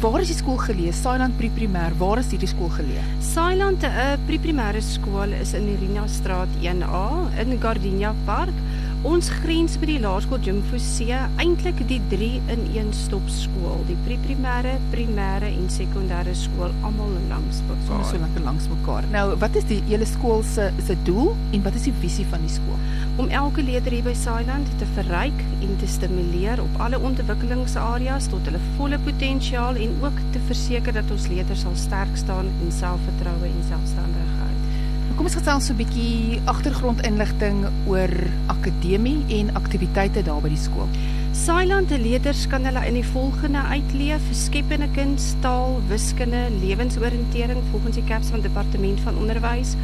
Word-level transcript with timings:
Waar 0.00 0.20
is 0.20 0.30
die 0.32 0.36
skool 0.36 0.56
geleë? 0.58 0.92
Sailand 0.96 1.36
Pre-Primêr. 1.38 1.94
Waar 2.00 2.18
is 2.18 2.30
hierdie 2.32 2.48
skool 2.50 2.70
geleë? 2.72 3.02
Sailand 3.22 3.84
'n 3.84 3.92
uh, 3.92 4.16
pre-primêre 4.26 4.80
skool 4.82 5.32
is 5.36 5.54
in 5.54 5.68
Irina 5.68 6.06
Straat 6.08 6.48
1A 6.62 7.06
in 7.42 7.58
Gardenia 7.60 8.14
Park. 8.26 8.56
Ons 9.04 9.26
grens 9.42 9.74
by 9.76 9.84
die 9.84 9.98
Laerskool 10.00 10.40
Jimfosee, 10.40 11.18
eintlik 11.42 11.82
die 11.90 11.98
3 12.08 12.28
in 12.54 12.62
1 12.72 12.94
stop 12.96 13.26
skool, 13.28 13.82
die 13.84 13.98
pre-primêre, 14.06 14.78
primêre 14.94 15.50
en 15.50 15.66
sekondêre 15.68 16.32
skool 16.40 16.72
almal 16.88 17.12
langs 17.28 17.58
mekaar. 17.68 18.00
So 18.08 18.16
lekker 18.22 18.46
langs 18.46 18.64
mekaar. 18.72 19.04
Nou, 19.12 19.26
wat 19.42 19.58
is 19.60 19.68
die 19.68 19.82
hele 19.90 20.08
skool 20.08 20.40
se 20.48 20.70
se 20.86 20.96
doel 21.04 21.34
en 21.52 21.66
wat 21.66 21.76
is 21.76 21.84
die 21.90 21.92
visie 22.00 22.24
van 22.32 22.46
die 22.46 22.54
skool? 22.54 22.80
Om 23.20 23.28
elke 23.28 23.66
leerder 23.66 23.92
hier 23.92 24.08
by 24.08 24.16
Sailand 24.16 24.72
te 24.80 24.88
verryk 24.96 25.44
en 25.58 25.76
te 25.82 25.90
stimuleer 25.98 26.64
op 26.64 26.80
alle 26.86 27.02
ontwikkelingsareas 27.10 28.30
tot 28.32 28.48
hulle 28.48 28.62
volle 28.78 29.02
potensiaal 29.04 29.76
en 29.84 29.92
ook 30.00 30.24
te 30.32 30.40
verseker 30.48 30.96
dat 30.96 31.12
ons 31.12 31.28
leerders 31.28 31.68
sal 31.68 31.76
sterk 31.76 32.16
staan 32.24 32.48
in 32.64 32.72
selfvertroue 32.72 33.52
en 33.52 33.68
selfstandigheid. 33.68 34.73
Kom 35.14 35.28
ons 35.28 35.36
gesels 35.38 35.68
so 35.68 35.72
'n 35.72 35.78
bietjie 35.78 36.40
agtergrondinligting 36.50 37.58
oor 37.86 38.10
akademie 38.50 39.22
en 39.36 39.52
aktiwiteite 39.54 40.24
daar 40.26 40.40
by 40.42 40.50
die 40.50 40.58
skool. 40.58 40.88
Sailand 41.30 41.90
leerders 41.90 42.48
kan 42.50 42.66
hulle 42.66 42.82
in 42.88 42.94
die 42.98 43.06
volgende 43.06 43.62
uitleef: 43.62 44.26
skepende 44.34 44.88
kuns, 44.96 45.36
taal, 45.40 45.78
wiskunde, 45.88 46.50
lewensoriëntering 46.62 47.62
volgens 47.70 47.94
die 47.94 48.04
CAPS 48.10 48.34
van 48.34 48.42
Departement 48.42 49.00
van 49.06 49.16
Onderwys, 49.16 49.76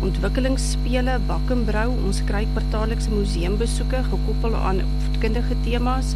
ontwikkelingsspele, 0.00 1.20
bak 1.26 1.50
en 1.50 1.64
brou, 1.68 1.88
ons 2.06 2.24
kry 2.24 2.46
kwartaallikse 2.54 3.10
museumbesoeke 3.12 4.02
gekoppel 4.08 4.56
aan 4.56 4.80
opvoedkundige 4.86 5.56
temas. 5.68 6.14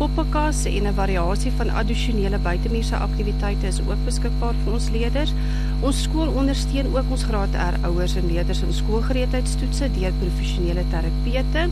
Poppekas 0.00 0.64
en 0.64 0.86
'n 0.88 0.94
variasie 0.94 1.52
van 1.56 1.70
addisionele 1.70 2.38
buitemuurse 2.38 2.96
aktiwiteite 2.96 3.66
is 3.66 3.80
ook 3.80 4.04
beskikbaar 4.04 4.54
vir 4.64 4.72
ons 4.72 4.88
leerders. 4.90 5.32
Ons 5.80 6.02
skool 6.02 6.28
ondersteun 6.28 6.86
ook 6.96 7.10
ons 7.10 7.22
graad 7.22 7.54
R 7.54 7.76
ouers 7.86 8.14
en 8.16 8.26
leerders 8.26 8.62
in 8.62 8.72
skoolgereedheidstoetse 8.72 9.90
deur 9.98 10.12
professionele 10.22 10.84
terapeute. 10.90 11.68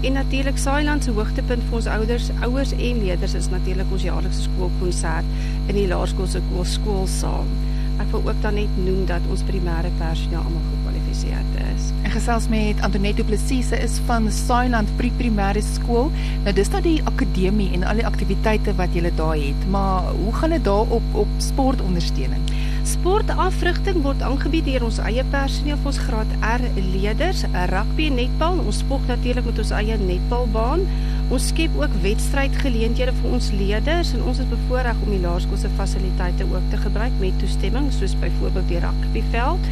En 0.00 0.12
natuurlik 0.12 0.58
Sailand 0.58 1.04
se 1.04 1.10
hoogtepunt 1.10 1.62
vir 1.68 1.76
ons 1.76 1.86
ouers, 1.86 2.30
ouers 2.40 2.72
en 2.72 3.04
leerders 3.04 3.34
is 3.34 3.48
natuurlik 3.48 3.92
ons 3.92 4.02
jaarlikse 4.02 4.42
skoolkonsert 4.42 5.24
in 5.66 5.74
die 5.74 5.88
laerskool 5.88 6.26
se 6.26 6.40
skoolsaal. 6.62 7.44
Ek 8.00 8.10
wil 8.10 8.22
ook 8.24 8.40
dan 8.42 8.54
net 8.54 8.72
noem 8.84 9.04
dat 9.06 9.20
ons 9.28 9.42
primêre 9.42 9.92
personeel 9.98 10.40
almal 10.40 10.64
gekwalifiseerd 11.16 11.76
is. 11.76 11.90
En 12.02 12.10
gesels 12.10 12.48
met 12.48 12.80
Antoinette 12.80 13.22
Du 13.22 13.28
Plessis, 13.28 13.70
is 13.70 13.98
van 14.06 14.30
Sailand 14.30 14.88
Pre-Primêre 14.96 15.62
Skool. 15.62 16.10
Nou 16.44 16.54
dis 16.54 16.70
dan 16.70 16.82
die 16.82 17.00
akademie 17.04 17.72
en 17.72 17.84
al 17.84 18.00
die 18.00 18.06
aktiwiteite 18.06 18.74
wat 18.76 18.94
jy 18.94 19.10
daar 19.16 19.36
het, 19.36 19.68
maar 19.70 20.12
hoe 20.12 20.32
gaan 20.32 20.50
dit 20.50 20.64
daar 20.64 20.86
op 20.88 21.02
op 21.12 21.28
sportondersteuning? 21.38 22.42
Sportafrigting 22.86 24.02
word 24.04 24.22
aangebied 24.22 24.64
deur 24.64 24.84
ons 24.86 25.00
eie 25.02 25.24
personeel 25.32 25.78
vir 25.82 25.90
ons 25.90 25.98
graad 25.98 26.34
R 26.46 26.62
leerders, 26.92 27.42
rugby 27.72 28.06
en 28.06 28.20
netbal. 28.20 28.60
Ons 28.62 28.78
spog 28.84 29.02
natuurlik 29.08 29.44
met 29.44 29.58
ons 29.58 29.74
eie 29.74 29.98
netbalbaan. 29.98 30.86
Ons 31.34 31.48
skep 31.50 31.74
ook 31.80 31.90
wedstrydgeleenthede 32.04 33.10
vir 33.18 33.32
ons 33.34 33.50
leerders 33.58 34.12
en 34.14 34.22
ons 34.22 34.38
is 34.38 34.46
bevoorreg 34.52 35.02
om 35.02 35.10
die 35.10 35.22
laerskool 35.24 35.58
se 35.58 35.72
fasiliteite 35.74 36.46
ook 36.46 36.70
te 36.70 36.78
gebruik 36.78 37.18
met 37.18 37.34
toestemming 37.42 37.90
soos 37.90 38.14
byvoorbeeld 38.22 38.70
die 38.70 38.82
rugbyveld. 38.84 39.70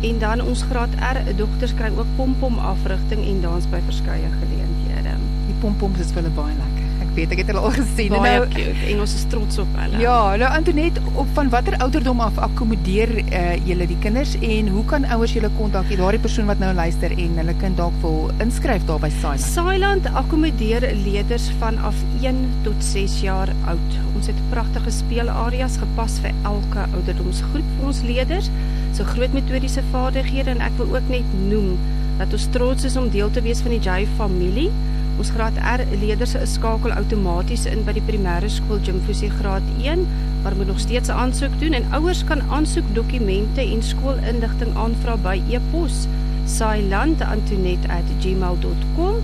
En 0.00 0.18
dan 0.18 0.42
ons 0.42 0.62
graad 0.62 0.92
R 1.00 1.22
dogters 1.36 1.74
kry 1.74 1.90
ook 1.96 2.16
pompom 2.16 2.58
afrigting 2.58 3.24
en 3.26 3.40
dans 3.40 3.68
by 3.72 3.80
verskeie 3.88 4.28
geleenthede. 4.40 5.16
Die 5.46 5.60
pompoms 5.60 5.98
is 6.04 6.12
vir 6.12 6.22
hulle 6.22 6.34
baie 6.36 6.56
lekker 6.56 6.75
weet 7.16 7.32
ek 7.34 7.42
het 7.42 7.50
hulle 7.52 7.62
al 7.64 7.74
gesien 7.76 8.12
baie 8.14 8.38
nou 8.40 8.48
cute 8.52 8.88
en 8.92 9.02
ons 9.04 9.14
is 9.18 9.24
trots 9.32 9.60
op 9.62 9.78
hulle. 9.80 10.00
Ja, 10.02 10.18
nou 10.40 10.50
Antoinette, 10.58 11.02
op 11.14 11.30
van 11.38 11.50
watter 11.52 11.76
ouderdom 11.84 12.20
af 12.24 12.38
akkommodeer 12.46 13.12
uh, 13.24 13.42
julle 13.68 13.88
die 13.88 13.98
kinders 14.04 14.34
en 14.40 14.70
hoe 14.74 14.84
kan 14.90 15.06
ouers 15.16 15.36
julle 15.36 15.50
kontak? 15.56 15.88
Daardie 15.96 16.20
persoon 16.22 16.50
wat 16.50 16.60
nou 16.62 16.72
luister 16.76 17.14
en 17.16 17.40
hulle 17.40 17.56
kind 17.62 17.80
dalk 17.80 17.96
wil 18.04 18.30
inskryf 18.44 18.84
daar 18.90 19.00
by 19.02 19.10
Sailand. 19.18 19.46
Sailand 19.46 20.08
akkommodeer 20.22 20.88
leerders 21.02 21.48
vanaf 21.60 21.98
1 22.20 22.42
tot 22.66 22.88
6 22.90 23.18
jaar 23.24 23.52
oud. 23.72 24.00
Ons 24.14 24.30
het 24.30 24.40
pragtige 24.52 24.92
speelareas 24.94 25.78
gepas 25.82 26.18
vir 26.24 26.34
elke 26.48 26.88
ouderdomsgroep 26.92 27.76
vir 27.76 27.92
ons 27.92 28.02
leerders. 28.06 28.50
So 28.96 29.08
groot 29.08 29.32
metodiese 29.36 29.84
vaardighede 29.92 30.56
en 30.56 30.64
ek 30.64 30.76
wil 30.80 30.96
ook 30.96 31.12
net 31.12 31.38
noem 31.48 31.76
dat 32.20 32.32
ons 32.32 32.46
trots 32.52 32.86
is 32.88 32.96
om 32.96 33.10
deel 33.12 33.30
te 33.32 33.42
wees 33.44 33.60
van 33.64 33.74
die 33.76 33.82
Jay 33.82 34.06
familie. 34.16 34.70
Ons 35.16 35.30
graad 35.32 35.56
R 35.56 35.80
leerders 35.96 36.34
is 36.36 36.58
skakel 36.58 36.92
outomaties 36.92 37.62
in 37.70 37.86
by 37.86 37.92
die 37.96 38.02
primêre 38.04 38.50
skool 38.52 38.76
Jimfosie 38.84 39.30
graad 39.38 39.64
1 39.80 40.02
waar 40.44 40.56
moet 40.58 40.68
nog 40.68 40.82
steeds 40.82 41.08
'n 41.08 41.16
aansoek 41.22 41.54
doen 41.60 41.74
en 41.78 41.92
ouers 41.98 42.20
kan 42.24 42.42
aansoek 42.58 42.88
dokumente 42.94 43.62
en 43.64 43.82
skoolinligting 43.82 44.72
aanvra 44.76 45.16
by 45.16 45.42
e-pos 45.48 46.06
sailandantonet@gmail.com 46.44 49.14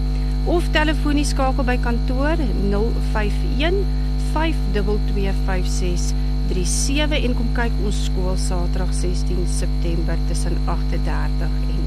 of 0.44 0.64
telefonies 0.72 1.28
skakel 1.28 1.64
by 1.64 1.76
kantoor 1.76 2.36
051 2.72 3.74
52256 4.32 6.12
37 6.48 7.24
en 7.24 7.34
kom 7.34 7.52
kyk 7.56 7.72
ons 7.84 8.04
skool 8.04 8.36
Saterdag 8.36 8.94
16 8.94 9.46
September 9.46 10.16
tussen 10.28 10.56
8:30 10.64 11.48
en 11.76 11.81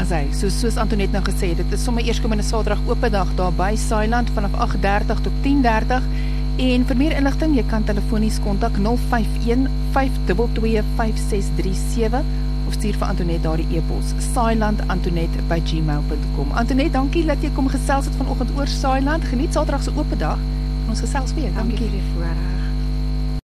As 0.00 0.08
hy, 0.14 0.22
so 0.32 0.48
soos 0.52 0.78
Antoinette 0.80 1.12
nou 1.12 1.22
gesê 1.26 1.50
het, 1.52 1.58
dit 1.60 1.72
is 1.76 1.82
sommer 1.84 2.04
eerskomende 2.06 2.44
Saterdag 2.46 2.80
oop 2.88 3.02
dag 3.12 3.28
daar 3.36 3.52
by 3.52 3.74
Sailand 3.76 4.30
vanaf 4.36 4.54
8:30 4.68 5.20
tot 5.26 5.34
10:30 5.44 6.04
en 6.60 6.84
vir 6.84 6.96
meer 6.96 7.16
inligting 7.16 7.56
jy 7.56 7.64
kan 7.68 7.84
telefonies 7.84 8.40
kontak 8.44 8.72
051 8.84 9.68
522 9.92 10.84
5637 10.96 12.24
of 12.66 12.72
stuur 12.78 12.96
vir 13.00 13.08
Antoinette 13.08 13.44
daardie 13.46 13.70
e-pos 13.78 14.06
sailandantoinette@gmail.com. 14.32 16.48
Antoinette, 16.62 16.92
dankie 16.92 17.24
dat 17.26 17.42
jy 17.42 17.50
kom 17.56 17.68
gesels 17.68 18.04
het 18.04 18.16
vanoggend 18.20 18.50
oor 18.56 18.66
Sailand. 18.66 19.24
Geniet 19.24 19.52
Saterdag 19.52 19.82
se 19.82 19.90
oop 19.96 20.18
dag. 20.18 20.38
Ons 20.88 21.00
gesels 21.00 21.34
weer. 21.34 21.52
Dankie, 21.54 21.78
dankie 21.78 21.88
vir 21.88 21.98
die 21.98 22.06
voorreg. 22.14 22.39